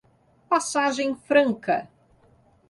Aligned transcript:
Passagem 0.49 1.13
Franca 1.13 1.87